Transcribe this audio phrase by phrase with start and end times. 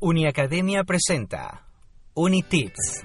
[0.00, 1.66] Uniacademia presenta
[2.14, 3.02] Unitips.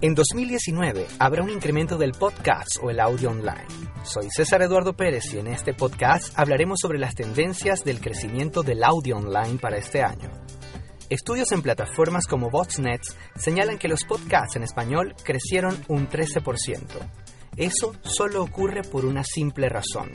[0.00, 3.66] En 2019 habrá un incremento del podcast o el audio online.
[4.04, 8.84] Soy César Eduardo Pérez y en este podcast hablaremos sobre las tendencias del crecimiento del
[8.84, 10.30] audio online para este año.
[11.10, 13.02] Estudios en plataformas como Botsnet
[13.34, 16.78] señalan que los podcasts en español crecieron un 13%.
[17.56, 20.12] Eso solo ocurre por una simple razón.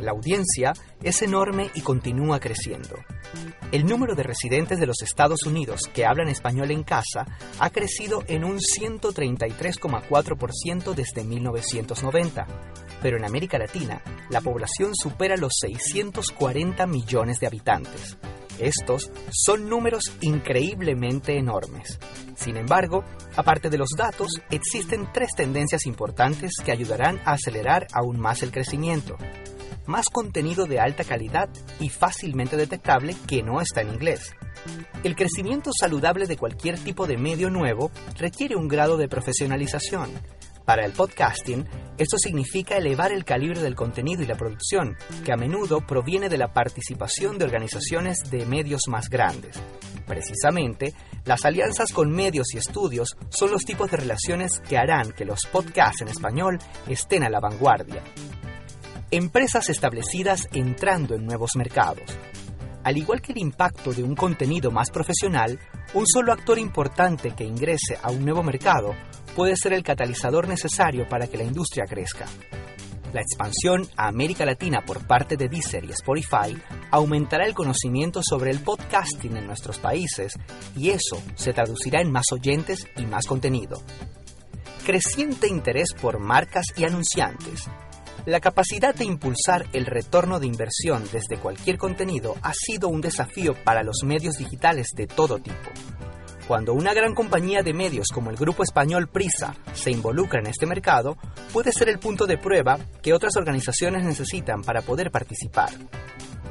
[0.00, 0.72] La audiencia
[1.02, 2.96] es enorme y continúa creciendo.
[3.72, 7.26] El número de residentes de los Estados Unidos que hablan español en casa
[7.58, 12.46] ha crecido en un 133,4% desde 1990,
[13.02, 18.16] pero en América Latina la población supera los 640 millones de habitantes.
[18.58, 21.98] Estos son números increíblemente enormes.
[22.36, 23.04] Sin embargo,
[23.36, 28.52] aparte de los datos, existen tres tendencias importantes que ayudarán a acelerar aún más el
[28.52, 29.16] crecimiento
[29.86, 31.48] más contenido de alta calidad
[31.80, 34.32] y fácilmente detectable que no está en inglés.
[35.04, 40.10] El crecimiento saludable de cualquier tipo de medio nuevo requiere un grado de profesionalización.
[40.64, 41.64] Para el podcasting,
[41.96, 46.38] esto significa elevar el calibre del contenido y la producción, que a menudo proviene de
[46.38, 49.56] la participación de organizaciones de medios más grandes.
[50.06, 50.92] Precisamente,
[51.24, 55.46] las alianzas con medios y estudios son los tipos de relaciones que harán que los
[55.52, 58.02] podcasts en español estén a la vanguardia
[59.10, 62.04] empresas establecidas entrando en nuevos mercados.
[62.82, 65.58] Al igual que el impacto de un contenido más profesional,
[65.94, 68.94] un solo actor importante que ingrese a un nuevo mercado
[69.34, 72.26] puede ser el catalizador necesario para que la industria crezca.
[73.12, 76.56] La expansión a América Latina por parte de Deezer y Spotify
[76.90, 80.34] aumentará el conocimiento sobre el podcasting en nuestros países
[80.76, 83.80] y eso se traducirá en más oyentes y más contenido.
[84.84, 87.68] Creciente interés por marcas y anunciantes
[88.26, 93.54] la capacidad de impulsar el retorno de inversión desde cualquier contenido ha sido un desafío
[93.64, 95.70] para los medios digitales de todo tipo.
[96.48, 100.66] Cuando una gran compañía de medios como el grupo español Prisa se involucra en este
[100.66, 101.16] mercado,
[101.52, 105.70] puede ser el punto de prueba que otras organizaciones necesitan para poder participar.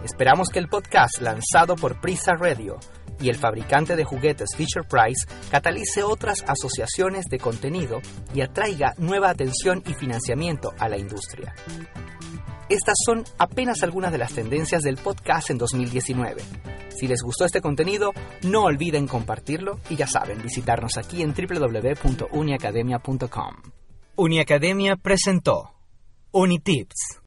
[0.03, 2.77] Esperamos que el podcast lanzado por Prisa Radio
[3.25, 7.99] y el fabricante de juguetes Fisher Price catalice otras asociaciones de contenido
[8.35, 11.55] y atraiga nueva atención y financiamiento a la industria.
[12.69, 16.43] Estas son apenas algunas de las tendencias del podcast en 2019.
[16.89, 18.11] Si les gustó este contenido,
[18.43, 23.55] no olviden compartirlo y ya saben, visitarnos aquí en www.uniacademia.com.
[24.17, 25.71] Uniacademia presentó
[26.31, 27.24] Unitips